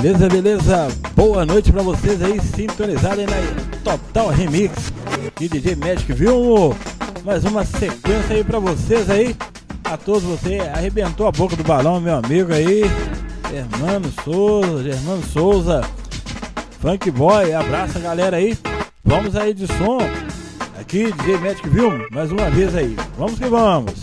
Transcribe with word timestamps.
Beleza, 0.00 0.28
beleza? 0.30 0.88
Boa 1.14 1.44
noite 1.44 1.70
pra 1.70 1.82
vocês 1.82 2.22
aí, 2.22 2.40
sintonizados 2.40 3.22
na 3.26 3.36
Total 3.84 4.28
Remix 4.28 4.90
de 5.38 5.46
DJ 5.46 5.76
Magic, 5.76 6.10
viu? 6.14 6.74
Mais 7.22 7.44
uma 7.44 7.66
sequência 7.66 8.36
aí 8.36 8.42
pra 8.42 8.58
vocês 8.58 9.10
aí. 9.10 9.36
A 9.84 9.98
todos 9.98 10.22
vocês, 10.22 10.62
arrebentou 10.68 11.26
a 11.26 11.30
boca 11.30 11.54
do 11.54 11.62
balão, 11.62 12.00
meu 12.00 12.16
amigo 12.16 12.50
aí. 12.50 12.84
Germano 13.50 14.10
Souza, 14.24 14.82
Germano 14.82 15.22
Souza, 15.22 15.82
Funk 16.80 17.10
Boy, 17.10 17.52
abraça 17.52 17.98
a 17.98 18.02
galera 18.02 18.38
aí. 18.38 18.56
Vamos 19.04 19.36
aí 19.36 19.52
de 19.52 19.66
som. 19.66 19.98
Aqui, 20.80 21.12
DJ 21.12 21.36
Magic, 21.36 21.68
viu? 21.68 21.90
Mais 22.10 22.32
uma 22.32 22.48
vez 22.48 22.74
aí. 22.74 22.96
Vamos 23.18 23.38
que 23.38 23.44
vamos. 23.44 23.99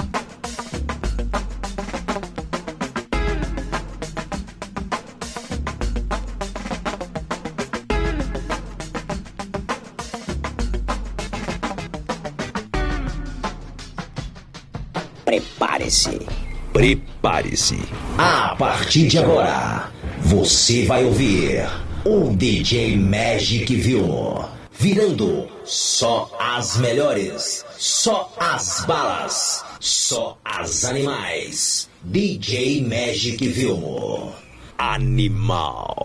Prepare-se. 17.38 17.78
A 18.18 18.56
partir 18.56 19.08
de 19.08 19.20
agora, 19.20 19.92
você 20.22 20.86
vai 20.86 21.06
ouvir 21.06 21.70
o 22.04 22.36
DJ 22.36 22.98
Magic 22.98 23.76
View. 23.76 24.44
Virando 24.72 25.48
só 25.64 26.36
as 26.40 26.78
melhores, 26.78 27.64
só 27.78 28.34
as 28.40 28.84
balas, 28.88 29.64
só 29.80 30.38
as 30.44 30.84
animais. 30.86 31.88
DJ 32.04 32.82
Magic 32.82 33.48
View. 33.50 34.32
Animal. 34.78 35.96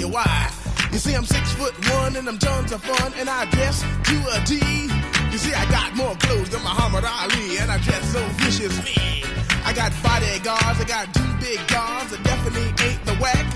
You 0.00 0.08
why. 0.08 0.50
You 0.92 0.98
see, 0.98 1.14
I'm 1.14 1.26
six 1.26 1.52
foot 1.52 1.74
one, 1.90 2.16
and 2.16 2.26
I'm 2.26 2.38
tons 2.38 2.72
of 2.72 2.82
fun, 2.82 3.12
and 3.18 3.28
I 3.28 3.44
dress 3.50 3.82
to 3.82 4.16
a 4.32 4.38
T. 4.44 4.56
You 5.30 5.38
see, 5.38 5.52
I 5.52 5.64
got 5.70 5.94
more 5.94 6.16
clothes 6.16 6.48
than 6.48 6.62
Muhammad 6.62 7.04
Ali, 7.04 7.58
and 7.58 7.70
I 7.70 7.78
dress 7.78 8.04
so 8.12 8.20
viciously. 8.40 8.96
I 9.62 9.72
got 9.74 9.92
bodyguards, 10.02 10.80
I 10.80 10.84
got 10.88 11.12
two 11.12 11.30
big 11.38 11.60
guns, 11.68 12.10
that 12.10 12.22
definitely 12.24 12.72
ain't 12.84 13.04
the 13.04 13.14
whack. 13.20 13.46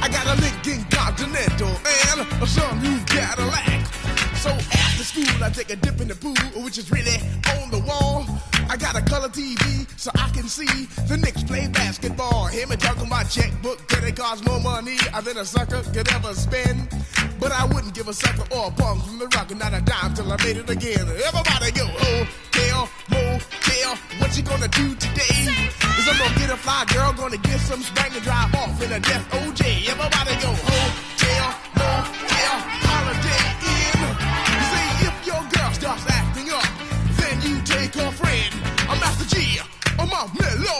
I 0.00 0.08
got 0.08 0.24
a 0.26 0.40
Lincoln 0.40 0.86
Continental 0.88 1.68
and 1.68 2.20
a 2.22 2.46
sunroof 2.46 3.04
Cadillac. 3.08 3.84
So 4.38 4.50
after 4.50 5.04
school, 5.04 5.44
I 5.44 5.50
take 5.50 5.70
a 5.70 5.76
dip 5.76 6.00
in 6.00 6.08
the 6.08 6.14
pool, 6.14 6.62
which 6.62 6.78
is 6.78 6.90
really 6.92 7.18
on 7.58 7.70
the 7.70 7.80
wall. 7.80 8.24
I 8.68 8.76
got 8.76 8.96
a 8.96 9.02
color 9.02 9.28
TV 9.28 9.88
so 9.98 10.10
I 10.14 10.28
can 10.30 10.46
see 10.46 10.66
the 11.08 11.16
Knicks 11.16 11.42
play 11.42 11.68
basketball. 11.68 12.46
Him 12.46 12.70
and 12.70 12.80
talking 12.80 13.08
my 13.08 13.24
checkbook, 13.24 13.86
that 13.88 14.04
it 14.04 14.16
costs 14.16 14.44
more 14.46 14.60
money 14.60 14.98
than 15.24 15.38
a 15.38 15.44
sucker 15.44 15.82
could 15.94 16.08
ever 16.12 16.34
spend. 16.34 16.88
But 17.40 17.52
I 17.52 17.64
wouldn't 17.64 17.94
give 17.94 18.08
a 18.08 18.12
sucker 18.12 18.44
or 18.54 18.68
a 18.68 18.70
punk 18.70 19.04
from 19.04 19.18
the 19.18 19.26
rock 19.28 19.50
and 19.50 19.60
not 19.60 19.72
a 19.72 19.80
dime 19.80 20.12
till 20.14 20.30
I 20.30 20.36
made 20.44 20.58
it 20.58 20.68
again. 20.68 21.00
Everybody 21.00 21.72
go, 21.72 21.86
oh, 21.88 22.28
hotel, 22.52 22.88
motel, 23.08 23.40
oh, 23.86 23.98
what 24.18 24.36
you 24.36 24.42
gonna 24.42 24.68
do 24.68 24.94
today? 24.96 25.48
Is 25.96 26.08
I'm 26.08 26.18
gonna 26.18 26.38
get 26.38 26.50
a 26.50 26.56
fly 26.56 26.84
girl, 26.92 27.12
gonna 27.14 27.38
get 27.38 27.60
some 27.60 27.80
spring 27.80 28.12
and 28.12 28.22
drive 28.22 28.54
off 28.54 28.82
in 28.82 28.92
a 28.92 29.00
death 29.00 29.24
OJ. 29.30 29.88
Everybody 29.88 30.34
go, 30.44 30.50
oh, 30.52 30.88
hotel, 31.16 31.48
motel, 31.74 32.56
holiday 32.84 33.47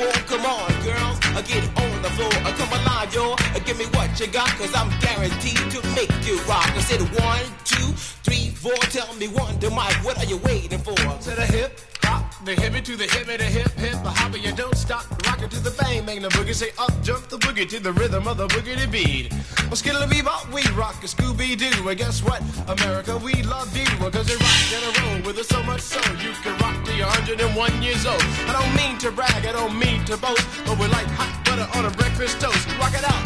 Come 0.00 0.46
on, 0.46 0.72
girls, 0.82 1.18
I 1.36 1.42
get 1.42 1.62
on 1.76 2.00
the 2.00 2.08
floor. 2.16 2.32
I 2.32 2.52
come 2.56 2.72
alive, 2.72 3.12
yo. 3.14 3.32
Uh, 3.34 3.58
Give 3.66 3.76
me 3.78 3.84
what 3.92 4.18
you 4.18 4.28
got, 4.28 4.48
cause 4.56 4.74
I'm 4.74 4.88
guaranteed 4.98 5.60
to 5.72 5.86
make 5.94 6.10
you 6.26 6.40
rock. 6.48 6.70
I 6.72 6.80
said 6.80 7.02
one, 7.20 7.44
two, 7.66 7.92
three, 8.24 8.48
four. 8.48 8.72
Tell 8.88 9.12
me 9.16 9.28
one, 9.28 9.58
to 9.58 9.68
Mike, 9.68 10.02
what 10.02 10.16
are 10.16 10.24
you 10.24 10.38
waiting 10.38 10.78
for? 10.78 10.94
To 10.94 11.30
the 11.36 11.44
hip, 11.44 11.78
hop, 12.10 12.44
the 12.44 12.54
hippie 12.54 12.82
to 12.82 12.96
the 12.96 13.04
hippie, 13.04 13.38
the 13.38 13.44
hip, 13.44 13.70
hip, 13.78 13.96
the 14.02 14.10
hopper, 14.10 14.36
you 14.36 14.52
don't 14.52 14.76
stop. 14.76 15.04
Rock 15.26 15.42
it 15.42 15.50
to 15.50 15.60
the 15.60 15.70
bang, 15.78 16.04
bang 16.04 16.20
the 16.22 16.28
boogie, 16.36 16.54
say 16.54 16.70
up, 16.78 16.92
jump 17.02 17.28
the 17.28 17.38
boogie 17.38 17.68
to 17.68 17.78
the 17.78 17.92
rhythm 17.92 18.26
of 18.26 18.36
the 18.36 18.48
boogie 18.48 18.76
to 18.80 18.88
beat. 18.88 19.32
Well, 19.68 19.76
skittle 19.76 20.02
bebop, 20.02 20.52
we 20.52 20.62
rock 20.74 20.98
a 21.04 21.06
Scooby 21.06 21.56
Doo, 21.56 21.88
and 21.88 21.98
guess 21.98 22.22
what? 22.22 22.42
America, 22.68 23.16
we 23.16 23.34
love 23.44 23.70
you, 23.76 23.86
cause 24.10 24.28
you 24.28 24.38
rock 24.48 24.62
in 24.76 24.82
a 24.88 24.92
row 24.98 25.26
with 25.26 25.38
us 25.38 25.48
so 25.48 25.62
much 25.62 25.80
so 25.80 26.00
you 26.24 26.32
can 26.42 26.58
rock 26.58 26.76
till 26.84 26.96
you're 26.96 27.06
101 27.06 27.82
years 27.82 28.04
old. 28.06 28.22
I 28.50 28.52
don't 28.58 28.74
mean 28.74 28.98
to 28.98 29.10
brag, 29.12 29.46
I 29.46 29.52
don't 29.52 29.78
mean 29.78 30.04
to 30.06 30.16
boast, 30.16 30.46
but 30.66 30.78
we're 30.78 30.94
like 30.98 31.06
hot 31.18 31.32
butter 31.46 31.68
on 31.78 31.84
a 31.86 31.92
breakfast 31.94 32.40
toast. 32.40 32.66
Rock 32.78 32.94
it 32.94 33.06
out, 33.06 33.24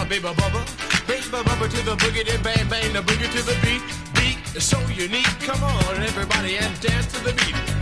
a 0.00 0.04
baby 0.06 0.28
bubba, 0.28 0.62
baby 1.06 1.26
bubba 1.34 1.66
to 1.68 1.80
the 1.82 1.96
boogie, 1.96 2.24
then 2.24 2.42
bang 2.42 2.68
bang 2.68 2.92
the 2.92 3.00
boogie 3.00 3.30
to 3.36 3.42
the 3.42 3.56
beat. 3.64 3.82
Beat 4.14 4.38
is 4.54 4.64
so 4.64 4.78
unique. 4.94 5.32
Come 5.40 5.62
on, 5.64 6.02
everybody, 6.02 6.58
and 6.58 6.72
dance 6.80 7.06
to 7.12 7.24
the 7.24 7.32
beat. 7.32 7.79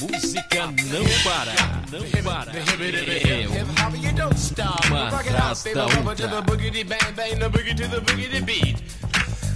Música 0.00 0.66
não 0.66 1.04
para, 1.22 1.52
não 1.92 2.22
para. 2.22 2.52
É 2.52 2.62
How 3.82 3.94
you 3.94 4.12
don't 4.12 4.36
stop. 4.36 4.86
Uma 4.86 5.10
Rock 5.10 5.28
it 5.28 5.36
out, 5.36 5.52
atrás 5.52 5.74
da 5.74 5.84
outra. 5.84 6.28
the 6.28 6.42
boogie, 6.42 6.84
bang, 6.84 7.12
bang, 7.14 7.38
the 7.38 7.48
boogie 7.50 7.74
to 7.76 7.88
the 7.88 8.00
boogie 8.00 8.44
beat. 8.44 8.76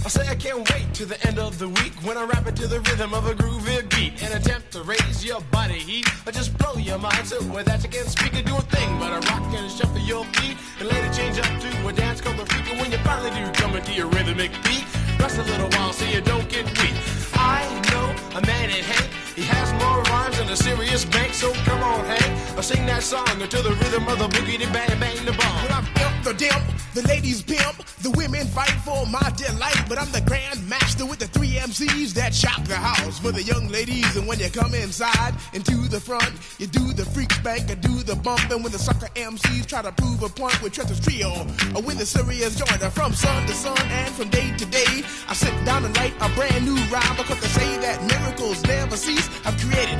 I 0.05 0.07
say 0.07 0.27
I 0.27 0.35
can't 0.35 0.69
wait 0.71 0.93
to 0.93 1.05
the 1.05 1.17
end 1.27 1.39
of 1.39 1.57
the 1.57 1.67
week 1.67 1.93
when 2.03 2.15
I 2.15 2.25
rap 2.25 2.45
it 2.45 2.55
to 2.57 2.67
the 2.67 2.79
rhythm 2.79 3.13
of 3.15 3.25
a 3.25 3.33
groovy 3.33 3.89
beat 3.89 4.21
and 4.21 4.35
attempt 4.35 4.71
to 4.73 4.83
raise 4.83 5.25
your 5.25 5.41
body 5.49 5.79
heat 5.79 6.05
or 6.27 6.31
just 6.31 6.55
blow 6.59 6.75
your 6.75 6.99
mind 6.99 7.25
so 7.25 7.41
with 7.49 7.65
that 7.65 7.81
you 7.83 7.89
can't 7.89 8.07
speak 8.07 8.35
or 8.35 8.43
do 8.43 8.55
a 8.55 8.61
thing 8.61 8.99
but 8.99 9.11
a 9.11 9.19
rock 9.31 9.51
and 9.55 9.71
shuffle 9.71 9.97
your 10.05 10.23
feet 10.37 10.57
and 10.79 10.89
later 10.89 11.11
change 11.11 11.39
up 11.39 11.49
to 11.59 11.87
a 11.87 11.91
dance 11.91 12.21
called 12.21 12.37
the 12.37 12.45
freak 12.45 12.69
and 12.69 12.79
when 12.79 12.91
you 12.91 12.99
finally 12.99 13.31
do 13.31 13.51
come 13.53 13.75
into 13.75 13.93
your 13.93 14.05
rhythmic 14.09 14.51
beat 14.63 14.85
rest 15.25 15.39
a 15.39 15.43
little 15.43 15.69
while 15.69 15.91
so 15.91 16.05
you 16.05 16.21
don't 16.21 16.47
get 16.49 16.65
weak. 16.79 16.93
I 17.33 17.65
know 17.89 18.37
a 18.37 18.41
man 18.45 18.69
in 18.69 18.83
Hank, 18.83 19.09
he 19.35 19.41
has 19.41 19.73
more 19.81 20.04
rhymes 20.25 20.37
than 20.37 20.49
a 20.49 20.55
serious 20.55 21.05
bank, 21.05 21.33
so 21.33 21.53
come 21.65 21.81
on 21.83 22.05
Hank, 22.05 22.57
I 22.57 22.61
sing 22.61 22.85
that 22.87 23.03
song 23.03 23.25
to 23.25 23.61
the 23.61 23.71
rhythm 23.81 24.07
of 24.07 24.19
the 24.19 24.27
boogie, 24.27 24.57
the 24.57 24.71
bang 24.71 24.99
bang 24.99 25.25
the 25.25 25.31
bomb. 25.33 25.63
When 25.63 25.71
I'm 25.71 25.85
imp 25.85 26.23
the 26.23 26.33
dimp, 26.33 26.93
the 26.93 27.01
ladies 27.07 27.43
pimp, 27.43 27.83
the 28.01 28.11
women 28.11 28.47
fight 28.47 28.77
for 28.87 29.05
my 29.07 29.31
delight. 29.35 29.83
But 29.89 29.99
I'm 29.99 30.11
the 30.11 30.21
grand 30.21 30.67
master 30.69 31.05
with 31.05 31.19
the 31.19 31.27
three 31.27 31.59
MCs 31.59 32.13
that 32.13 32.33
shock 32.33 32.63
the 32.63 32.75
house 32.75 33.19
for 33.19 33.31
the 33.31 33.43
young 33.43 33.67
ladies. 33.67 34.15
And 34.15 34.25
when 34.27 34.39
you 34.39 34.49
come 34.49 34.73
inside 34.73 35.33
into 35.53 35.75
the 35.89 35.99
front, 35.99 36.31
you 36.57 36.67
do 36.67 36.93
the 36.93 37.03
freak 37.03 37.31
spank 37.33 37.69
and 37.69 37.81
do 37.81 38.01
the 38.03 38.15
bump. 38.15 38.49
And 38.49 38.63
when 38.63 38.71
the 38.71 38.79
sucker 38.79 39.09
MCs 39.15 39.65
try 39.65 39.81
to 39.81 39.91
prove 39.91 40.23
a 40.23 40.29
point 40.29 40.61
with 40.61 40.73
Trevor's 40.73 40.99
trio, 40.99 41.31
or 41.75 41.81
when 41.81 41.97
the 41.97 42.05
serious 42.05 42.55
joiner 42.55 42.89
from 42.89 43.13
sun 43.13 43.45
to 43.47 43.53
sun 43.53 43.77
and 43.77 44.13
from 44.15 44.29
day 44.29 44.55
to 44.57 44.65
day, 44.65 45.03
I 45.27 45.33
sit 45.33 45.53
down 45.65 45.83
and 45.83 45.95
write 45.97 46.15
a 46.21 46.29
brand 46.29 46.65
new 46.65 46.79
rhyme 46.93 47.17
because 47.17 47.41
they 47.41 47.51
say 47.59 47.77
that 47.79 48.01
miracles 48.07 48.63
never 48.63 48.95
cease. 48.95 49.27
I've 49.45 49.57
created 49.57 49.99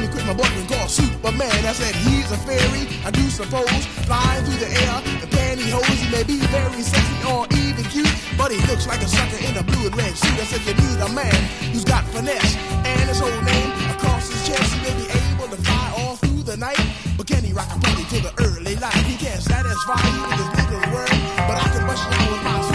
me 0.00 0.08
quit 0.08 0.26
my 0.26 0.34
boyfriend 0.34 0.68
called 0.68 0.90
Superman. 0.90 1.52
I 1.64 1.72
said 1.72 1.94
he's 1.94 2.30
a 2.30 2.38
fairy, 2.44 2.88
I 3.04 3.10
do 3.10 3.22
suppose, 3.30 3.84
flying 4.04 4.44
through 4.44 4.60
the 4.60 4.70
air 4.70 4.96
in 5.22 5.28
pantyhose. 5.28 5.86
He 6.00 6.08
may 6.10 6.24
be 6.24 6.38
very 6.52 6.82
sexy 6.82 7.16
or 7.26 7.46
even 7.56 7.84
cute, 7.88 8.10
but 8.36 8.52
he 8.52 8.58
looks 8.68 8.86
like 8.86 9.00
a 9.00 9.08
sucker 9.08 9.40
in 9.44 9.56
a 9.56 9.62
blue 9.62 9.86
and 9.86 9.96
red 9.96 10.16
suit. 10.16 10.36
I 10.38 10.44
said 10.44 10.62
you 10.66 10.74
need 10.74 11.00
a 11.00 11.08
man 11.12 11.34
who's 11.72 11.84
got 11.84 12.04
finesse 12.12 12.56
and 12.84 13.08
his 13.08 13.20
whole 13.20 13.42
name 13.42 13.70
across 13.94 14.28
his 14.28 14.46
chest. 14.46 14.74
He 14.74 14.80
may 14.84 14.94
be 15.00 15.06
able 15.08 15.48
to 15.48 15.58
fly 15.62 15.86
all 15.98 16.16
through 16.16 16.42
the 16.42 16.56
night, 16.56 16.80
but 17.16 17.26
can 17.26 17.42
he 17.44 17.52
rock 17.52 17.68
a 17.74 17.78
party 17.78 18.04
till 18.10 18.22
the 18.22 18.32
early 18.44 18.76
light? 18.76 19.02
He 19.06 19.16
can't 19.16 19.42
satisfy 19.42 20.00
you 20.12 20.20
with 20.28 20.40
his 20.44 20.50
little 20.60 20.84
word, 20.92 21.16
but 21.48 21.56
I 21.56 21.66
can 21.72 21.86
bust 21.86 22.02
you 22.04 22.16
out 22.16 22.30
with 22.32 22.42
my 22.44 22.65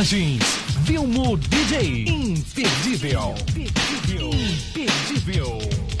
Mixagens 0.00 0.58
Vilmo 0.86 1.36
DJ 1.36 2.08
Imperdível. 2.08 3.34
Imperdível. 3.54 4.30
Imperdível 4.32 5.99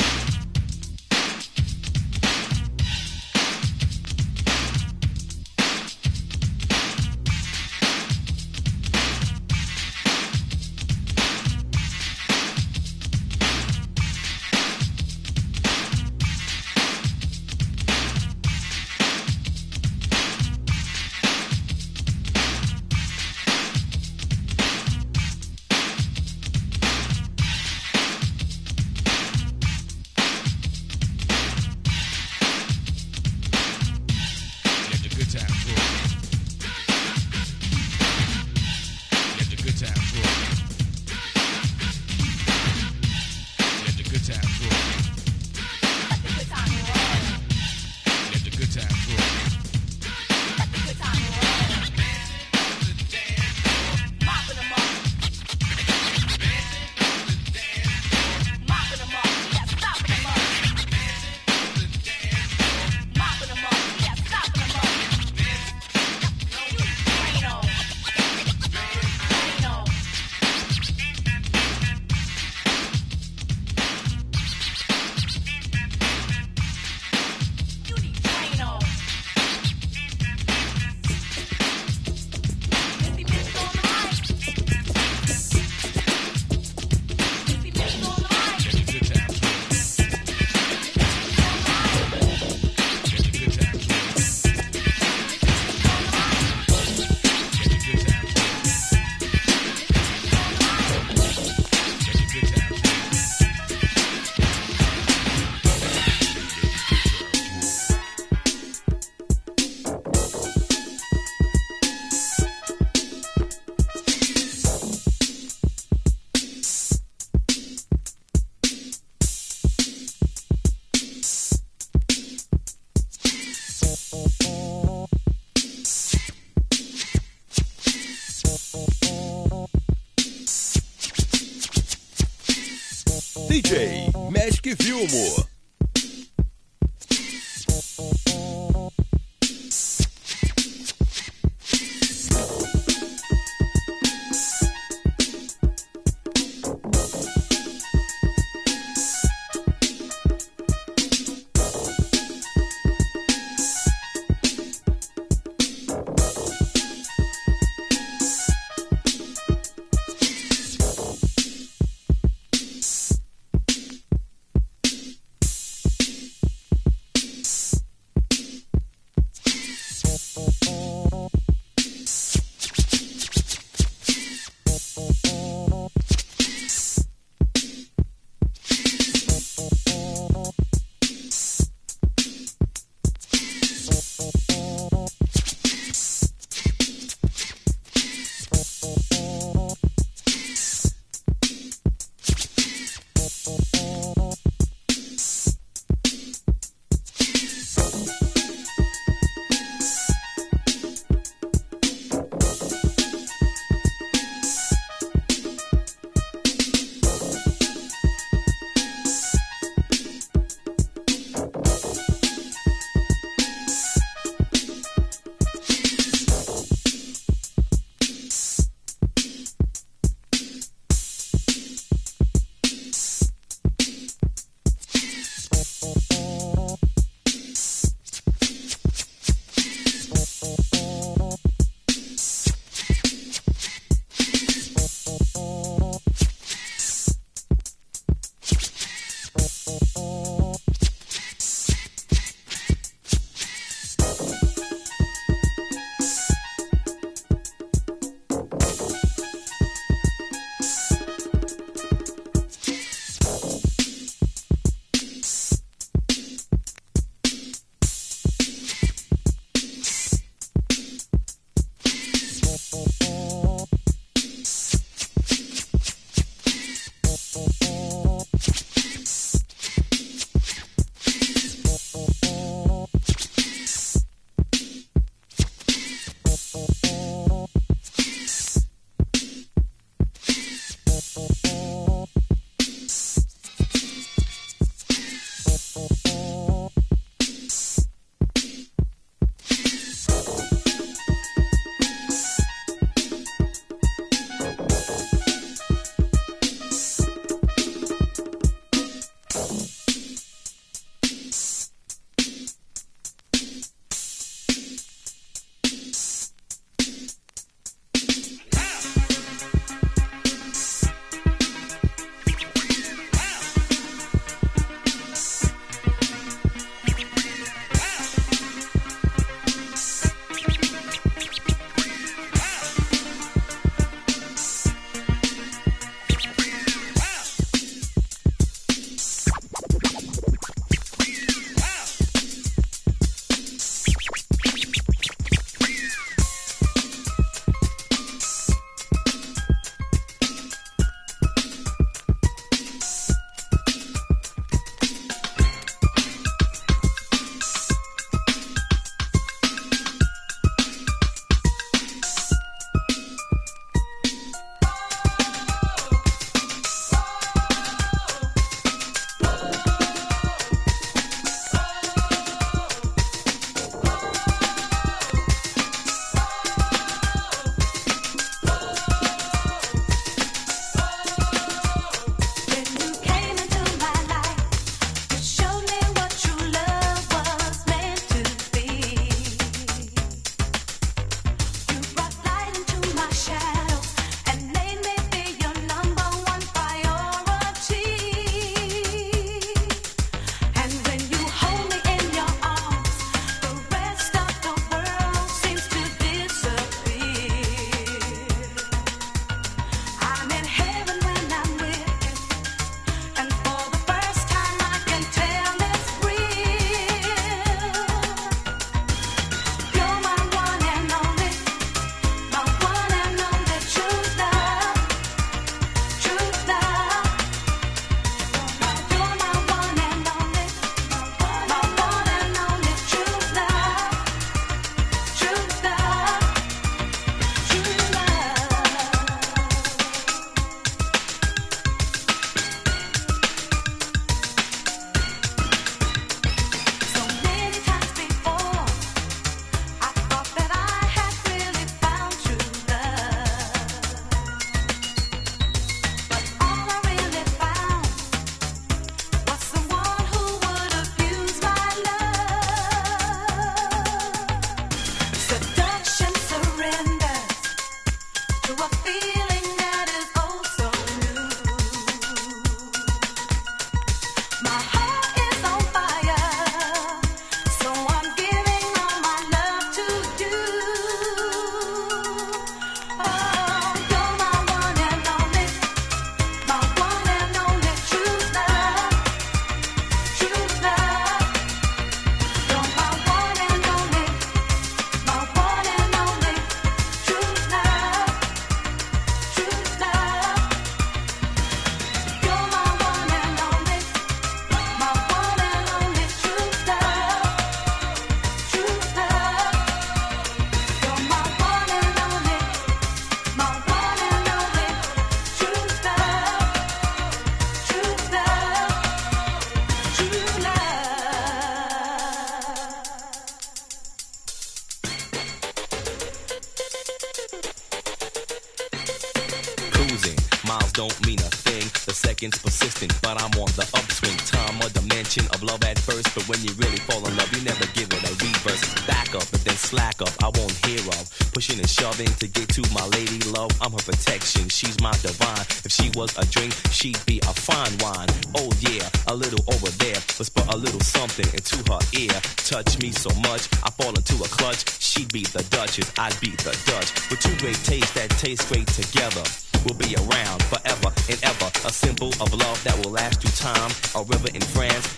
To 532.00 532.28
get 532.28 532.48
to 532.56 532.62
my 532.72 532.86
lady 532.86 533.18
love. 533.28 533.50
I'm 533.60 533.72
her 533.72 533.84
protection, 533.84 534.48
she's 534.48 534.80
my 534.80 534.92
divine. 535.02 535.44
If 535.64 535.70
she 535.70 535.90
was 535.94 536.16
a 536.16 536.24
drink, 536.24 536.54
she'd 536.72 536.98
be 537.04 537.18
a 537.28 537.34
fine 537.34 537.76
wine. 537.78 538.08
Oh 538.34 538.48
yeah, 538.60 538.88
a 539.08 539.14
little 539.14 539.44
over 539.52 539.68
there. 539.76 540.00
Let's 540.16 540.30
put 540.30 540.46
a 540.48 540.56
little 540.56 540.80
something 540.80 541.26
into 541.26 541.60
her 541.70 541.80
ear. 541.92 542.16
Touch 542.36 542.80
me 542.80 542.90
so 542.90 543.10
much, 543.20 543.52
I 543.62 543.68
fall 543.76 543.92
into 543.92 544.16
a 544.16 544.28
clutch. 544.28 544.80
She'd 544.80 545.12
be 545.12 545.24
the 545.24 545.42
Duchess, 545.50 545.92
I'd 545.98 546.18
be 546.20 546.30
the 546.40 546.56
Dutch. 546.64 546.88
With 547.10 547.20
two 547.20 547.36
great 547.36 547.60
tastes 547.64 547.92
that 547.92 548.08
taste 548.16 548.48
great 548.48 548.68
together. 548.68 549.24
We'll 549.64 549.76
be 549.76 549.92
around 549.92 550.42
forever 550.44 550.88
and 551.04 551.20
ever. 551.22 551.52
A 551.68 551.72
symbol 551.72 552.08
of 552.16 552.32
love 552.32 552.64
that 552.64 552.76
will 552.80 552.92
last 552.92 553.20
through 553.20 553.36
time. 553.36 553.70
A 553.94 554.02
river 554.08 554.28
in 554.32 554.40
France, 554.40 554.88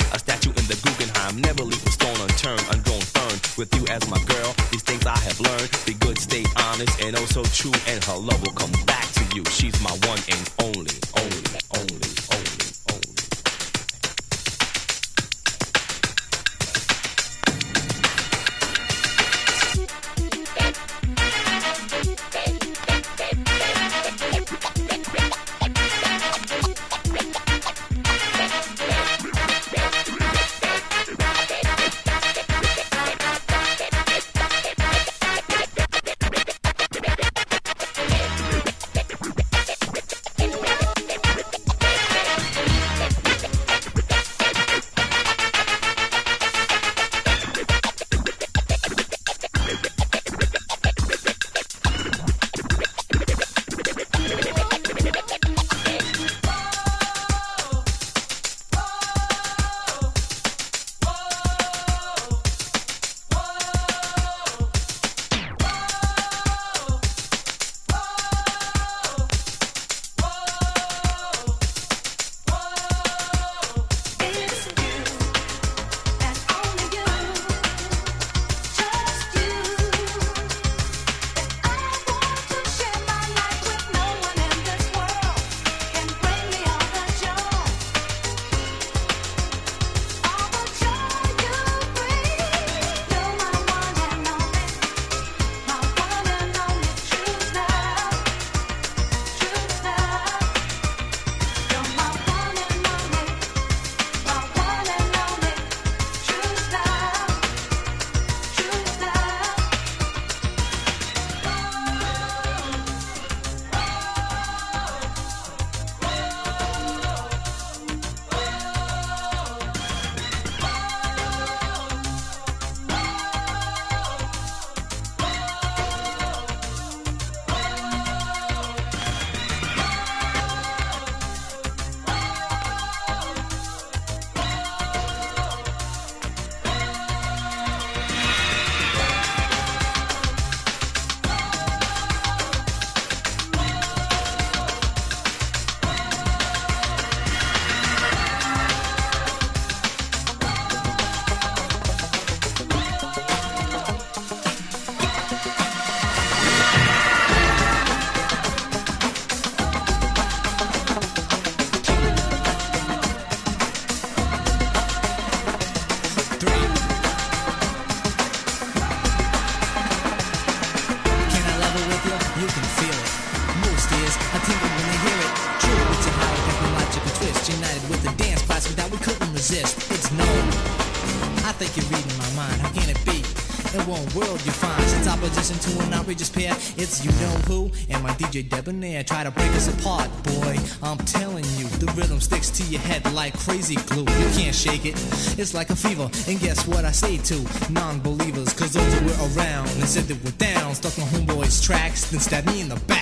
my 188.32 188.40
DJ 188.40 188.48
Debonair 188.48 189.04
try 189.04 189.24
to 189.24 189.30
break 189.30 189.50
us 189.50 189.68
apart, 189.68 190.08
boy. 190.24 190.56
I'm 190.82 190.98
telling 190.98 191.44
you, 191.56 191.68
the 191.78 191.92
rhythm 191.96 192.20
sticks 192.20 192.50
to 192.50 192.62
your 192.64 192.80
head 192.80 193.10
like 193.12 193.36
crazy 193.38 193.76
glue. 193.86 194.02
You 194.02 194.30
can't 194.36 194.54
shake 194.54 194.86
it. 194.86 194.94
It's 195.38 195.54
like 195.54 195.70
a 195.70 195.76
fever. 195.76 196.10
And 196.28 196.40
guess 196.40 196.66
what 196.66 196.84
I 196.84 196.92
say 196.92 197.18
to 197.18 197.72
non-believers? 197.72 198.52
Cause 198.54 198.72
those 198.72 198.94
who 198.94 199.06
were 199.06 199.36
around 199.36 199.68
and 199.68 199.84
said 199.84 200.04
they 200.04 200.14
were 200.14 200.36
down, 200.36 200.74
stuck 200.74 200.98
on 200.98 201.06
homeboys' 201.08 201.64
tracks, 201.64 202.10
then 202.10 202.20
stabbed 202.20 202.46
me 202.46 202.60
in 202.60 202.68
the 202.68 202.80
back. 202.86 203.01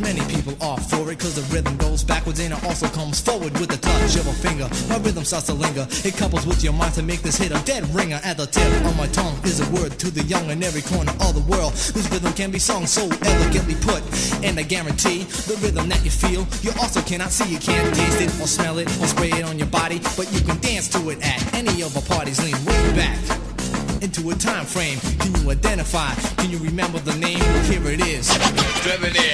Many 0.00 0.20
people 0.32 0.54
are 0.62 0.78
for 0.78 1.10
it 1.10 1.18
Cause 1.18 1.34
the 1.34 1.42
rhythm 1.54 1.76
goes 1.76 2.04
backwards 2.04 2.40
and 2.40 2.52
it 2.52 2.64
also 2.64 2.86
comes 2.88 3.20
forward 3.20 3.52
with 3.58 3.68
the 3.68 3.76
touch 3.76 4.16
of 4.16 4.26
a 4.26 4.32
finger. 4.32 4.68
My 4.88 4.98
rhythm 4.98 5.24
starts 5.24 5.46
to 5.46 5.54
linger, 5.54 5.86
it 6.04 6.16
couples 6.16 6.46
with 6.46 6.62
your 6.62 6.72
mind 6.72 6.94
to 6.94 7.02
make 7.02 7.22
this 7.22 7.36
hit 7.36 7.50
a 7.50 7.60
dead 7.64 7.82
ringer. 7.94 8.20
At 8.24 8.36
the 8.36 8.46
tip 8.46 8.66
of 8.84 8.96
my 8.96 9.06
tongue 9.08 9.38
is 9.44 9.60
a 9.60 9.68
word 9.72 9.98
to 9.98 10.10
the 10.10 10.22
young 10.24 10.50
in 10.50 10.62
every 10.62 10.82
corner 10.82 11.12
of 11.20 11.34
the 11.34 11.44
world. 11.50 11.72
This 11.72 12.08
rhythm 12.10 12.32
can 12.32 12.50
be 12.50 12.58
sung 12.58 12.86
so 12.86 13.08
elegantly 13.24 13.74
put 13.80 14.02
And 14.44 14.58
I 14.58 14.62
guarantee 14.62 15.24
the 15.48 15.58
rhythm 15.62 15.88
that 15.88 16.04
you 16.04 16.10
feel 16.10 16.46
You 16.62 16.70
also 16.80 17.00
cannot 17.02 17.30
see, 17.30 17.50
you 17.50 17.58
can't 17.58 17.94
taste 17.94 18.20
it 18.20 18.28
or 18.40 18.46
smell 18.46 18.78
it 18.78 18.88
or 19.00 19.06
spray 19.06 19.30
it 19.30 19.44
on 19.44 19.58
your 19.58 19.68
body 19.68 19.98
But 20.16 20.32
you 20.32 20.40
can 20.40 20.58
dance 20.60 20.88
to 20.90 21.10
it 21.10 21.18
at 21.22 21.54
any 21.54 21.82
of 21.82 21.96
our 21.96 22.02
parties, 22.02 22.42
lean 22.42 22.56
way 22.64 22.94
back 22.94 23.37
into 24.08 24.30
a 24.30 24.34
time 24.34 24.64
frame. 24.64 24.98
Can 25.20 25.34
you 25.36 25.50
identify? 25.50 26.14
Can 26.40 26.50
you 26.50 26.58
remember 26.58 26.98
the 26.98 27.14
name? 27.16 27.44
Here 27.68 27.84
it 27.92 28.00
is. 28.00 28.26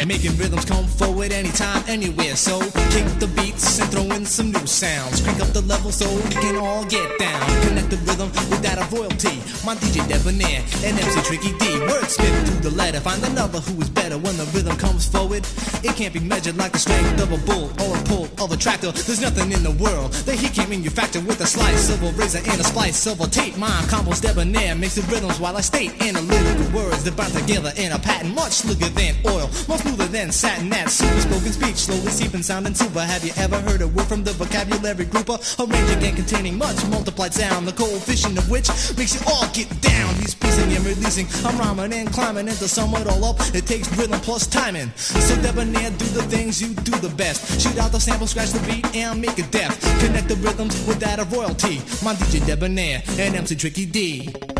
Making 0.05 0.35
rhythms 0.37 0.65
come 0.65 0.87
forward 0.87 1.31
anytime, 1.33 1.85
anywhere. 1.87 2.35
So 2.35 2.59
kick 2.91 3.07
the 3.23 3.31
beats 3.37 3.79
and 3.79 3.89
throw 3.93 4.03
in 4.17 4.27
some 4.27 4.51
new 4.51 4.67
sounds. 4.67 5.21
Crank 5.23 5.41
up 5.41 5.49
the 5.49 5.61
level 5.63 5.93
so 5.93 6.11
we 6.27 6.35
can 6.43 6.57
all 6.57 6.85
get 6.87 7.07
down. 7.21 7.41
Connect 7.63 7.89
the 7.89 7.99
rhythm 8.09 8.29
with 8.51 8.63
that 8.63 8.79
of 8.79 8.93
royalty. 8.93 9.39
My 9.65 9.77
DJ 9.77 10.03
Debonair 10.09 10.61
and 10.83 10.99
MC 10.99 11.23
Tricky 11.23 11.53
D. 11.59 11.79
Words 11.87 12.17
Wordsmith 12.19 12.47
to 12.47 12.69
the 12.69 12.75
letter. 12.75 12.99
Find 12.99 13.23
another 13.25 13.61
who 13.61 13.81
is 13.81 13.91
better 13.91 14.19
when 14.19 14.37
the 14.37 14.45
rhythm 14.55 14.77
comes 14.77 15.07
forward. 15.07 15.47
It 15.85 15.95
can't 15.95 16.13
be 16.13 16.21
measured 16.21 16.57
like 16.57 16.73
the 16.73 16.79
strength 16.79 17.23
of 17.23 17.31
a 17.31 17.39
bull 17.47 17.71
or 17.85 17.97
a 17.97 18.03
pull 18.11 18.27
of 18.43 18.51
a 18.51 18.57
tractor. 18.57 18.91
There's 18.91 19.21
nothing 19.21 19.53
in 19.53 19.63
the 19.63 19.77
world 19.79 20.13
that 20.27 20.35
he 20.35 20.49
can't 20.49 20.71
manufacture 20.71 21.21
with 21.21 21.41
a 21.41 21.47
slice 21.47 21.91
of 21.95 22.03
a 22.03 22.11
razor 22.19 22.39
and 22.39 22.61
a 22.61 22.65
splice 22.65 23.07
of 23.07 23.21
a 23.21 23.27
tape. 23.29 23.57
My 23.57 23.69
combos 23.93 24.21
debonair 24.21 24.64
debonair, 24.65 24.75
mixing 24.81 25.07
rhythms 25.07 25.41
while 25.41 25.57
I 25.57 25.61
state 25.61 25.93
analytical 26.03 26.67
words 26.73 27.05
that 27.05 27.17
bind 27.17 27.33
together 27.33 27.73
in 27.77 27.93
a 27.93 27.99
pattern 27.99 28.35
much 28.35 28.65
slicker 28.65 28.89
than 28.91 29.15
oil, 29.27 29.49
more 29.69 29.79
smoother 29.79 30.07
than 30.07 30.33
satin. 30.33 30.71
That 30.71 30.91
super 30.91 31.21
spoken 31.21 31.53
speech 31.53 31.77
slowly 31.77 32.11
seeping, 32.11 32.43
sound 32.43 32.65
sounding 32.67 32.75
super. 32.75 33.01
Have 33.01 33.25
you 33.25 33.33
ever 33.37 33.61
heard 33.61 33.83
a 33.83 33.89
word 33.89 34.07
from 34.07 34.25
the 34.25 34.33
vocabulary 34.33 35.05
grouper? 35.05 35.39
Arranging 35.59 36.03
and 36.05 36.17
containing 36.17 36.59
much 36.59 36.85
multiplied 36.89 37.35
sound, 37.35 37.67
the 37.67 37.73
coefficient 37.73 38.39
of 38.39 38.51
which 38.51 38.69
makes 38.97 39.15
you 39.15 39.21
all 39.27 39.47
get 39.53 39.69
down. 39.81 40.15
He's 40.17 40.35
piecing 40.35 40.73
and 40.73 40.85
releasing, 40.85 41.27
I'm 41.45 41.59
rhyming 41.59 41.93
and 41.93 42.13
climbing 42.13 42.49
into 42.49 42.69
sum 42.69 42.95
it 42.95 43.07
all 43.07 43.25
up. 43.25 43.37
It 43.55 43.67
takes 43.67 43.89
rhythm 43.97 44.21
plus 44.21 44.47
timing. 44.47 44.91
So 44.97 45.35
debonair, 45.43 45.91
do 45.91 46.07
the 46.17 46.23
things 46.23 46.61
you 46.61 46.75
do 46.75 46.93
the 46.99 47.15
best. 47.17 47.61
Shoot 47.61 47.79
out 47.79 47.93
the 47.93 48.01
sample, 48.01 48.27
scratch 48.27 48.51
the 48.51 48.65
beat, 48.67 48.85
and 48.97 49.21
make 49.21 49.39
it 49.39 49.51
deaf. 49.51 49.79
Connect 50.01 50.29
the 50.29 50.37
rhythms 50.37 50.75
with 50.87 51.01
that 51.01 51.19
of 51.19 51.33
royalty. 51.33 51.79
My 52.05 52.15
DJ 52.15 52.45
Debonair 52.47 53.03
and 53.19 53.35
MC 53.35 53.57
Tricky 53.57 53.87
D. 53.87 54.54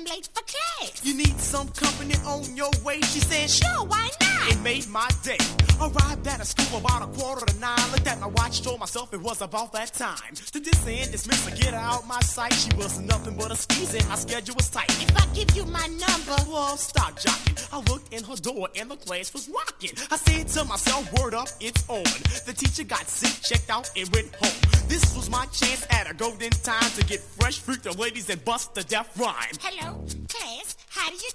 I'm 0.00 0.06
late 0.06 0.30
for 0.32 0.42
class. 0.42 1.04
You 1.04 1.14
need 1.14 1.39
some 1.50 1.68
company 1.70 2.14
on 2.26 2.44
your 2.54 2.70
way, 2.84 3.00
she 3.00 3.18
said, 3.18 3.50
Sure, 3.50 3.84
why 3.86 4.08
not? 4.20 4.52
It 4.52 4.60
made 4.60 4.86
my 4.88 5.08
day. 5.24 5.38
Arrived 5.80 6.26
at 6.28 6.40
a 6.40 6.44
school 6.44 6.78
about 6.78 7.02
a 7.02 7.08
quarter 7.18 7.44
to 7.44 7.58
nine. 7.58 7.90
Looked 7.90 8.06
at 8.06 8.20
my 8.20 8.28
watch, 8.28 8.62
told 8.62 8.78
myself 8.78 9.12
it 9.12 9.20
was 9.20 9.42
about 9.42 9.72
that 9.72 9.92
time. 9.92 10.34
To 10.52 10.60
this 10.60 10.86
end, 10.86 11.10
dismiss 11.10 11.48
her, 11.48 11.56
get 11.56 11.74
her 11.74 11.80
out 11.80 12.06
my 12.06 12.20
sight. 12.20 12.52
She 12.52 12.70
was 12.76 13.00
nothing 13.00 13.36
but 13.36 13.50
a 13.50 13.56
squeeze 13.56 13.94
and 13.94 14.08
my 14.08 14.14
schedule 14.14 14.54
was 14.54 14.70
tight. 14.70 14.90
If 15.02 15.16
I 15.16 15.26
give 15.34 15.50
you 15.56 15.64
my 15.66 15.86
number, 15.88 16.36
well, 16.48 16.76
stop 16.76 17.18
jocking. 17.18 17.58
I 17.72 17.78
looked 17.90 18.14
in 18.14 18.22
her 18.22 18.36
door 18.36 18.68
and 18.76 18.88
the 18.88 18.96
class 18.96 19.32
was 19.32 19.48
rocking. 19.48 19.90
I 20.08 20.18
said 20.18 20.46
to 20.54 20.64
myself, 20.64 21.12
word 21.18 21.34
up, 21.34 21.48
it's 21.58 21.82
on. 21.88 22.04
The 22.46 22.54
teacher 22.56 22.84
got 22.84 23.08
sick, 23.08 23.42
checked 23.42 23.70
out, 23.70 23.90
and 23.96 24.08
went 24.14 24.32
home. 24.36 24.60
This 24.86 25.16
was 25.16 25.28
my 25.28 25.46
chance 25.46 25.84
at 25.90 26.08
a 26.08 26.14
golden 26.14 26.50
time 26.50 26.90
to 26.96 27.04
get 27.04 27.18
fresh, 27.20 27.58
freak 27.58 27.82
the 27.82 27.92
ladies, 27.92 28.30
and 28.30 28.44
bust 28.44 28.74
the 28.74 28.84
deaf 28.84 29.18
rhyme. 29.18 29.56
Hello, 29.60 30.04
class. 30.28 30.76
How 31.00 31.08
do 31.08 31.16
you 31.16 31.30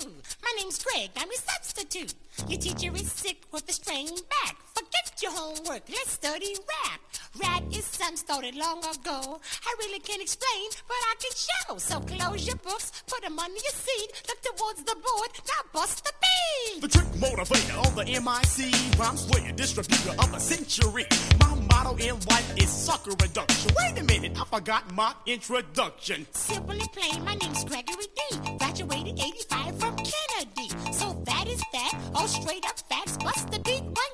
do? 0.00 0.10
My 0.42 0.52
name's 0.56 0.82
Greg. 0.82 1.10
I'm 1.18 1.28
your 1.28 1.36
substitute. 1.36 2.14
Your 2.48 2.58
teacher 2.58 2.96
is 2.96 3.12
sick 3.12 3.42
with 3.52 3.68
a 3.68 3.72
strained 3.72 4.22
back. 4.30 4.56
Forget 4.74 5.20
your 5.22 5.32
homework. 5.32 5.82
Let's 5.90 6.12
study 6.12 6.56
rap. 6.56 7.00
Rap 7.42 7.62
is 7.76 7.84
something 7.84 8.16
started 8.16 8.54
long 8.54 8.78
ago. 8.78 9.38
I 9.66 9.74
really 9.80 10.00
can't 10.00 10.22
explain, 10.22 10.70
but 10.88 10.96
I 10.96 11.14
can 11.20 11.30
show. 11.36 11.76
So 11.76 12.00
close 12.00 12.46
your 12.46 12.56
books, 12.56 13.02
put 13.06 13.20
them 13.20 13.38
under 13.38 13.52
your 13.52 13.72
seat, 13.72 14.22
look 14.28 14.40
towards 14.42 14.82
the 14.82 14.94
board, 14.94 15.30
now 15.46 15.62
bust 15.74 16.04
the 16.04 16.12
beat. 16.22 16.80
The 16.80 16.88
trick 16.88 17.08
motivator 17.20 17.86
of 17.86 17.94
the 17.94 18.04
MIC, 18.04 18.98
rhyme 18.98 19.16
slayer, 19.18 19.52
distributor 19.52 20.10
of 20.12 20.32
the 20.32 20.38
century. 20.38 21.06
My 21.38 21.54
motto 21.70 21.96
in 21.96 22.16
life 22.30 22.56
is 22.56 22.70
sucker 22.70 23.10
reduction. 23.10 23.72
Wait 23.78 23.98
a 23.98 24.04
minute, 24.04 24.38
I 24.40 24.44
forgot 24.44 24.92
my 24.94 25.14
introduction. 25.26 26.26
Simply 26.32 26.80
plain, 26.92 27.24
my 27.24 27.34
name's 27.34 27.64
Gregory 27.64 28.06
D. 28.30 28.56
Graduated 28.58 29.01
85 29.10 29.80
from 29.80 29.96
Kennedy. 29.96 30.68
So 30.92 31.12
that 31.26 31.48
is 31.48 31.62
that. 31.72 31.94
All 32.14 32.28
straight 32.28 32.64
up 32.66 32.78
facts. 32.88 33.16
Bust 33.18 33.50
the 33.50 33.58
beat 33.60 33.82
one 33.82 34.11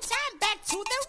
to 0.69 0.85
the. 0.85 1.09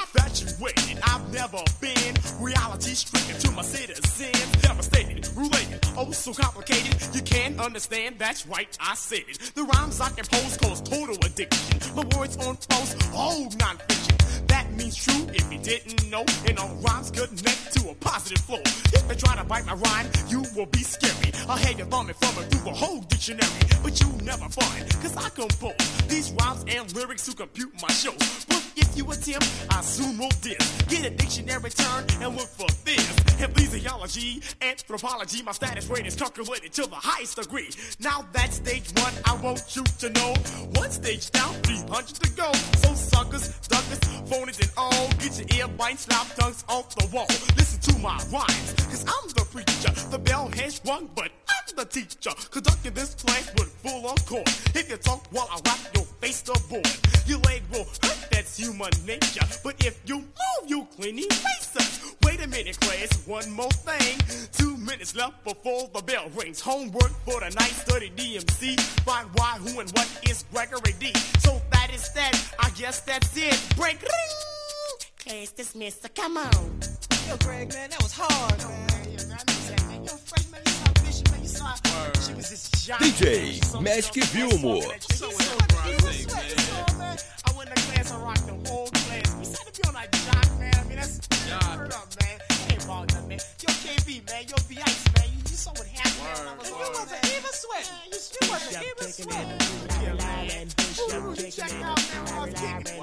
Infatuated, 0.00 0.98
I've 1.04 1.32
never 1.32 1.62
been. 1.80 2.14
Reality 2.40 2.94
stricken 2.94 3.38
to 3.40 3.50
my 3.52 3.62
citizens. 3.62 4.62
Devastated, 4.62 5.28
related, 5.36 5.84
oh 5.96 6.10
so 6.10 6.32
complicated. 6.32 6.96
You 7.14 7.22
can't 7.22 7.60
understand, 7.60 8.16
that's 8.18 8.46
right, 8.46 8.68
I 8.80 8.94
said 8.94 9.24
it. 9.28 9.38
The 9.54 9.64
rhymes 9.64 10.00
I 10.00 10.08
compose 10.08 10.56
cause 10.56 10.80
total 10.80 11.16
addiction. 11.24 11.78
My 11.94 12.04
words 12.16 12.36
on 12.38 12.56
post, 12.56 12.96
oh 13.14 13.48
non-fiction. 13.58 14.16
That 14.48 14.72
means 14.72 14.96
true 14.96 15.26
if 15.28 15.52
you 15.52 15.58
didn't 15.58 16.10
know. 16.10 16.24
And 16.48 16.58
all 16.58 16.74
rhymes 16.76 17.10
connect 17.10 17.72
to 17.74 17.90
a 17.90 17.94
positive 17.94 18.42
flow. 18.44 18.62
If 18.64 19.04
you 19.08 19.14
try 19.14 19.36
to 19.36 19.44
bite 19.44 19.66
my 19.66 19.74
rhyme, 19.74 20.06
you 20.28 20.42
will 20.56 20.66
be 20.66 20.82
scary. 20.82 21.32
I'll 21.48 21.56
have 21.56 21.78
you 21.78 21.84
thumbing 21.84 22.14
from 22.14 22.42
it 22.42 22.50
through 22.50 22.70
a 22.70 22.74
whole 22.74 23.02
dictionary. 23.02 23.50
But 23.82 24.00
you 24.00 24.08
never 24.24 24.48
find, 24.48 24.90
cause 25.02 25.16
I 25.16 25.28
compose 25.30 25.76
these 26.08 26.32
rhymes 26.32 26.64
and 26.68 26.92
lyrics 26.94 27.26
to 27.26 27.36
compute 27.36 27.72
my 27.80 27.88
show. 27.88 28.12
But 28.48 28.62
if 28.76 28.85
you 28.94 29.10
attempt, 29.10 29.48
I 29.70 29.80
soon 29.80 30.18
will 30.18 30.30
diss. 30.42 30.82
Get 30.88 31.06
a 31.06 31.10
dictionary 31.10 31.70
turn 31.70 32.04
and 32.20 32.36
look 32.36 32.48
for 32.48 32.68
this. 32.84 33.06
Ecclesiology, 33.40 34.42
anthropology, 34.60 35.42
my 35.42 35.52
status 35.52 35.88
rate 35.88 36.06
is 36.06 36.14
calculated 36.14 36.72
to 36.74 36.82
the 36.82 36.96
highest 36.96 37.36
degree. 37.36 37.70
Now 38.00 38.26
that's 38.32 38.56
stage 38.56 38.90
one, 39.02 39.14
I 39.24 39.34
want 39.36 39.74
you 39.74 39.84
to 39.84 40.10
know. 40.10 40.34
One 40.74 40.90
stage 40.90 41.30
down, 41.30 41.54
300 41.62 42.06
to 42.06 42.30
go. 42.36 42.52
So 42.52 42.94
suckers, 42.94 43.48
duckers, 43.68 44.00
phonies 44.28 44.60
and 44.60 44.70
all, 44.76 45.08
get 45.18 45.38
your 45.38 45.48
ear 45.58 45.68
bites, 45.68 46.02
slap 46.02 46.26
tongues 46.36 46.64
off 46.68 46.94
the 46.94 47.06
wall. 47.14 47.26
Listen 47.56 47.80
to 47.94 47.98
my 48.00 48.16
rhymes, 48.30 48.72
cause 48.90 49.04
I'm 49.06 49.28
the 49.30 49.46
preacher. 49.50 49.92
The 50.10 50.18
bell 50.18 50.48
has 50.56 50.80
rung, 50.86 51.08
but 51.14 51.30
I'm 51.48 51.76
the 51.76 51.84
teacher, 51.84 52.30
conducting 52.50 52.94
this 52.94 53.14
class 53.14 53.50
with 53.58 53.68
full 53.82 54.08
accord. 54.10 54.48
If 54.74 54.90
you 54.90 54.96
talk 54.96 55.26
while 55.30 55.48
I 55.50 55.60
rap, 55.64 55.78
you'll 55.94 56.05
face 56.20 56.42
the 56.42 56.58
board. 56.68 56.86
Your 57.26 57.40
leg 57.40 57.62
will 57.72 57.84
hurt, 58.02 58.28
that's 58.30 58.56
human 58.56 58.90
nature. 59.04 59.46
But 59.64 59.84
if 59.84 60.00
you 60.06 60.18
move, 60.18 60.64
you 60.66 60.86
clean 60.96 61.18
erasers. 61.18 62.14
Wait 62.24 62.42
a 62.42 62.48
minute, 62.48 62.78
class, 62.80 63.26
one 63.26 63.50
more 63.50 63.70
thing. 63.70 64.18
Two 64.52 64.76
minutes 64.76 65.14
left 65.16 65.42
before 65.44 65.88
the 65.94 66.02
bell 66.02 66.28
rings. 66.36 66.60
Homework 66.60 67.12
for 67.24 67.40
the 67.40 67.50
night, 67.50 67.74
study 67.84 68.10
DMC. 68.16 68.78
Find 69.04 69.28
why, 69.34 69.58
who, 69.58 69.80
and 69.80 69.90
what 69.90 70.08
is 70.28 70.44
Gregory 70.52 70.94
D. 70.98 71.12
So 71.38 71.60
that 71.72 71.90
is 71.92 72.08
that, 72.14 72.32
I 72.60 72.70
guess 72.70 73.00
that's 73.00 73.36
it. 73.36 73.58
Break 73.76 74.00
ring! 74.02 74.36
Class 75.18 75.50
dismissed, 75.52 76.02
so 76.02 76.08
come 76.14 76.36
on. 76.36 76.80
Yo, 77.28 77.36
Greg, 77.38 77.72
man, 77.72 77.90
that 77.90 78.02
was 78.02 78.12
hard, 78.14 78.58
man. 78.58 79.04
Yo, 79.10 79.26
man, 79.28 79.38
I 79.38 79.52
know 79.52 79.60
that, 79.68 79.86
man. 79.88 80.04
Yo, 80.04 80.12
Fresh, 80.12 80.50
man, 80.52 80.62
you 81.06 81.12
saw 81.12 81.22
Bishop, 81.22 81.30
man, 81.30 81.42
you 81.42 81.48
saw 81.48 81.74
She 82.20 82.34
was 82.34 82.50
this 82.50 82.70
giant. 82.84 83.02
DJ 83.02 83.80
Magic 83.82 84.24
Vilmore. 84.24 84.82
She's 85.08 85.18
so 85.18 85.30
crazy, 85.30 86.26
man. 86.26 87.18
I 87.44 87.56
went 87.56 87.74
to 87.74 87.82
class 87.82 88.10
and 88.12 88.22
rocked 88.22 88.46
the 88.46 88.70
whole 88.70 88.88
class. 88.88 89.36
We 89.38 89.44
said 89.44 89.66
to 89.72 89.80
be 89.80 89.88
on 89.88 89.94
that 89.94 90.12
jock, 90.12 90.58
man. 90.58 90.74
I 90.74 90.84
mean, 90.84 90.96
that's 90.96 91.20
heard 91.76 91.92
up, 91.92 92.08
man. 92.22 92.55
Ain't 92.76 92.84
about 92.84 93.08
nothing, 93.08 93.28
man. 93.28 93.38
Yo, 93.38 93.72
KB, 93.72 94.20
man. 94.28 94.44
Yo, 94.48 94.56
be 94.68 94.76
ice, 94.82 95.04
man. 95.16 95.28
You, 95.32 95.40
you 95.48 95.56
saw 95.56 95.70
what 95.72 95.86
happened, 95.86 96.60
man. 96.60 96.68
You 96.68 96.92
wasn't 96.92 97.24
even 97.24 97.54
sweating. 97.56 97.96
You, 98.12 98.20
you 98.20 98.50
wasn't 98.52 98.84
even 98.84 99.08
sweating. 99.16 99.60
Yeah, 100.04 100.12
man. 100.20 100.68
Ooh, 101.00 101.32
you 101.40 101.50
checked 101.50 101.72
out, 101.80 101.96
man, 101.96 102.20
when 102.20 102.36
I 102.36 102.44
was 102.44 102.52
kicking. 102.52 103.00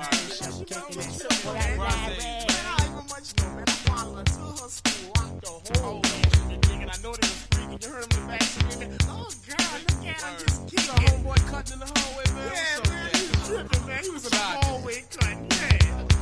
You 0.61 0.78
know, 0.78 0.86
you 0.93 1.01
know, 1.26 1.53
man. 1.53 1.78
Man, 1.78 1.89
I 1.89 2.78
ain't 2.78 2.93
even 2.93 3.05
much 3.09 3.34
know, 3.34 3.49
man. 3.49 3.65
I 3.65 3.74
followed 3.89 4.17
her 4.17 4.24
to 4.30 4.61
her 4.61 4.69
school, 4.69 5.09
rocked 5.17 5.41
the 5.41 5.80
whole 5.82 6.01
class. 6.01 6.38
And 6.69 6.89
I 6.91 6.97
know 7.01 7.13
they 7.17 7.26
was 7.26 7.41
freaking. 7.49 7.82
You 7.82 7.89
heard 7.89 8.03
him 8.03 8.09
in 8.13 8.21
the 8.21 8.30
back 8.30 8.43
screaming, 8.43 8.93
oh, 9.09 9.26
girl, 9.41 9.74
look 9.89 10.05
at 10.05 10.21
him 10.21 10.34
just 10.38 10.69
kicking. 10.69 10.86
The 10.86 11.01
homeboy 11.01 11.39
cutting 11.49 11.74
in 11.74 11.80
the 11.80 11.89
hallway, 11.89 12.26
man. 12.36 12.53
Yeah, 12.53 12.91
man. 12.93 13.12
He 13.43 13.49
tripping, 13.49 13.85
man. 13.85 14.03
He 14.03 14.09
was 14.09 14.23
in 14.23 14.31
the 14.31 14.37
hallway 14.37 15.03
cutting. 15.11 15.47
Yeah. 15.51 15.67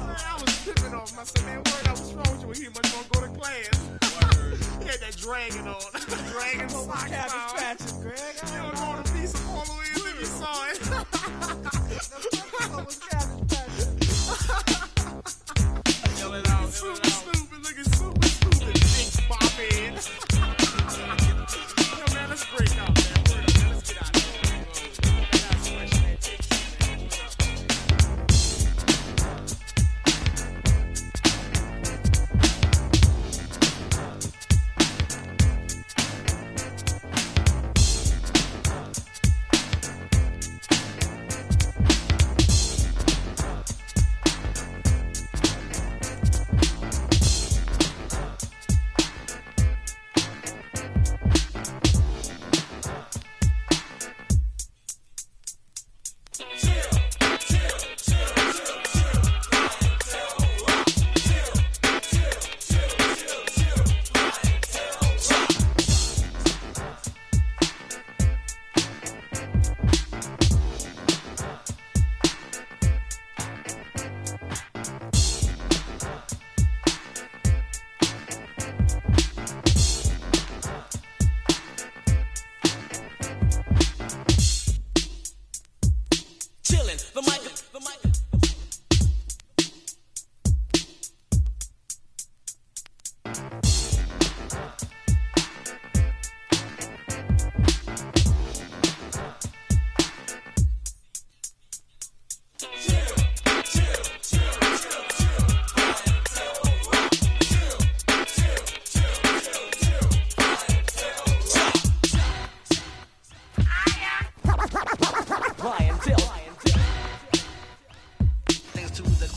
Man, 0.08 0.18
I 0.28 0.42
was 0.42 0.64
tripping 0.64 0.94
off 0.96 1.12
him. 1.12 1.20
I 1.20 1.24
said, 1.24 1.46
man, 1.46 1.58
word, 1.58 1.88
I 1.88 1.92
was 1.92 2.14
wrong 2.14 2.48
with 2.48 2.60
you. 2.60 2.66
He 2.66 2.70
must 2.70 2.96
want 2.96 3.06
to 3.06 3.20
go 3.20 3.28
to 3.28 3.34
class. 3.40 3.78
he 4.82 4.88
had 4.90 5.00
that 5.02 5.18
dragon 5.18 5.68
on. 5.68 5.82
dragon 6.32 6.76
on. 6.76 6.88
patches, 6.90 7.94
Greg. 7.94 8.18
He 8.18 8.60
was 8.60 8.80
going 8.80 9.04
to 9.04 9.14
piece 9.14 9.34
of 9.36 9.50
all 9.50 9.66
the 9.66 9.74
way 9.74 9.86
until 9.94 10.18
he 10.18 10.26
saw 10.26 10.66
it. 12.32 12.41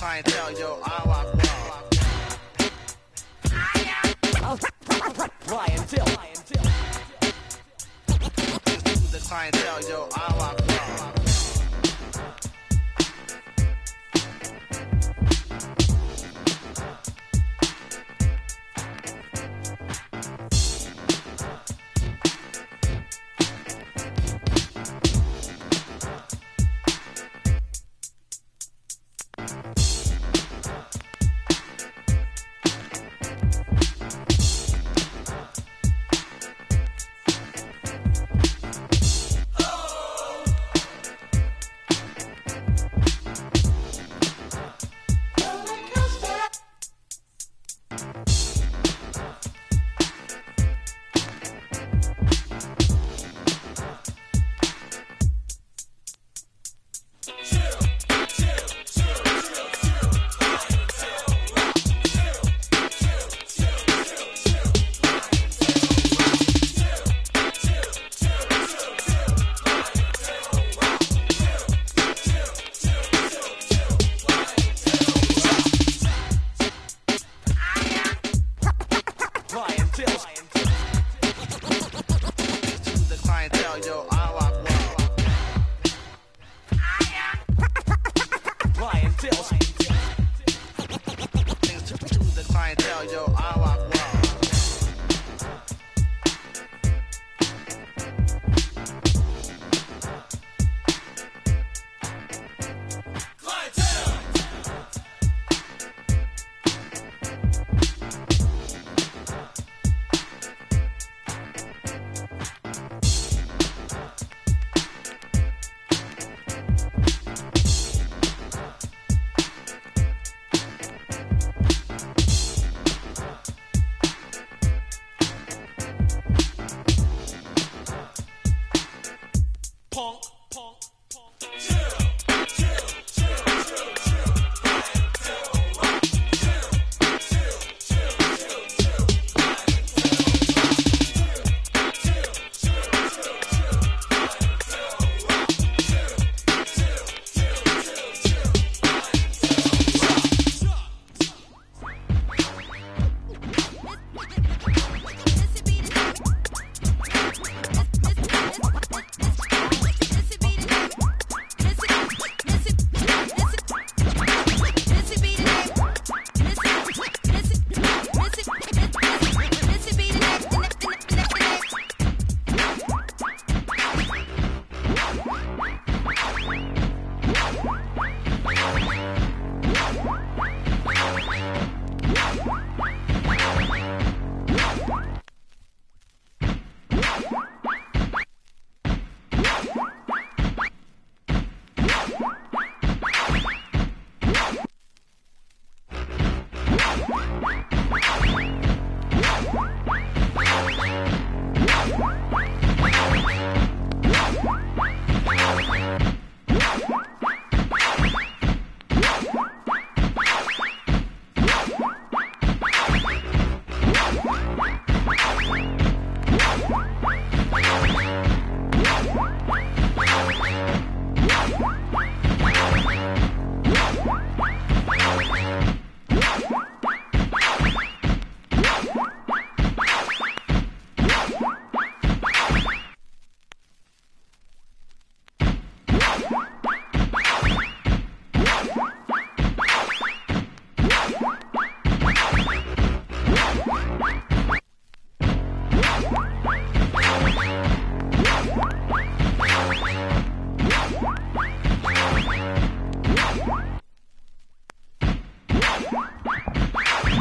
Clientele, 0.04 0.52
yo, 0.60 0.78
I 0.84 1.02
rock 1.06 1.32
Clientele. 5.46 6.04
Clientele. 6.06 6.64
Thanks 8.64 9.00
to 9.00 9.12
the 9.12 9.20
clientele, 9.26 9.88
yo, 9.88 10.08
I 10.14 10.33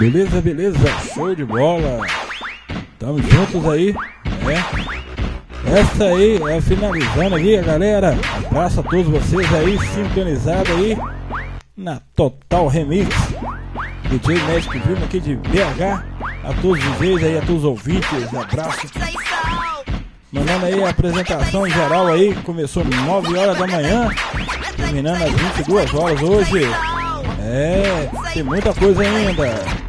Beleza, 0.03 0.41
beleza, 0.41 0.77
show 1.13 1.33
de 1.33 1.45
bola. 1.45 2.05
Tamo 2.99 3.19
juntos 3.23 3.65
aí, 3.69 3.93
né? 4.43 4.61
Essa 5.65 6.03
aí 6.03 6.35
é 6.43 6.59
finalizando 6.59 7.35
aí, 7.35 7.61
galera. 7.61 8.17
Abraço 8.45 8.81
a 8.81 8.83
todos 8.83 9.07
vocês 9.07 9.53
aí, 9.53 9.79
sintonizados 9.79 10.69
aí 10.71 10.97
na 11.77 12.01
Total 12.17 12.67
Remix. 12.67 13.15
DJ 14.09 14.41
Magic 14.41 14.77
Vilma 14.79 15.05
aqui 15.05 15.21
de 15.21 15.37
BH. 15.37 16.03
A 16.43 16.53
todos 16.61 16.85
os 16.85 16.97
DJs 16.99 17.23
aí, 17.23 17.37
a 17.37 17.41
todos 17.41 17.63
os 17.63 17.63
ouvintes, 17.63 18.33
abraço. 18.35 18.87
Mandando 20.33 20.65
aí 20.65 20.83
a 20.83 20.89
apresentação 20.89 21.69
geral 21.69 22.07
aí, 22.07 22.35
começou 22.43 22.83
9 22.83 23.37
horas 23.37 23.57
da 23.57 23.67
manhã, 23.67 24.09
terminando 24.75 25.23
às 25.23 25.31
22 25.31 25.93
horas 25.93 26.21
hoje. 26.21 26.63
É, 27.39 28.09
tem 28.33 28.43
muita 28.43 28.73
coisa 28.73 29.01
ainda. 29.01 29.82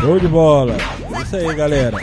Show 0.00 0.18
de 0.18 0.28
bola. 0.28 0.76
É 1.14 1.22
isso 1.22 1.36
aí, 1.36 1.54
galera. 1.54 1.98